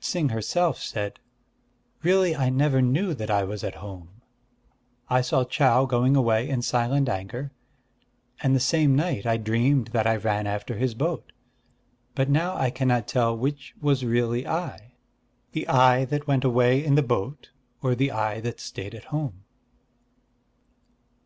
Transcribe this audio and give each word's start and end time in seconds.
Ts'ing 0.00 0.30
herself 0.30 0.78
said: 0.80 1.20
"Really 2.02 2.34
I 2.34 2.48
never 2.48 2.80
knew 2.80 3.12
that 3.12 3.30
I 3.30 3.44
was 3.44 3.62
at 3.62 3.74
home. 3.74 4.22
I 5.10 5.20
saw 5.20 5.44
Chau 5.44 5.84
going 5.84 6.16
away 6.16 6.48
in 6.48 6.62
silent 6.62 7.06
anger; 7.10 7.52
and 8.42 8.56
the 8.56 8.60
same 8.60 8.96
night 8.96 9.26
I 9.26 9.36
dreamed 9.36 9.88
that 9.88 10.06
I 10.06 10.16
ran 10.16 10.46
after 10.46 10.78
his 10.78 10.94
boat.... 10.94 11.32
But 12.14 12.30
now 12.30 12.56
I 12.56 12.70
cannot 12.70 13.06
tell 13.06 13.36
which 13.36 13.74
was 13.78 14.06
really 14.06 14.46
I, 14.48 14.94
the 15.52 15.68
I 15.68 16.06
that 16.06 16.26
went 16.26 16.44
away 16.44 16.82
in 16.82 16.94
the 16.94 17.02
boat, 17.02 17.50
or 17.82 17.94
the 17.94 18.10
I 18.10 18.40
that 18.40 18.60
stayed 18.60 18.94
at 18.94 19.04
home." 19.12 19.44